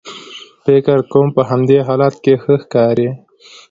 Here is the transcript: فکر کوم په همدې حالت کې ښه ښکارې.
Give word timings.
فکر 0.65 0.97
کوم 1.11 1.27
په 1.35 1.41
همدې 1.49 1.77
حالت 1.87 2.15
کې 2.23 2.33
ښه 2.43 2.55
ښکارې. 2.61 3.09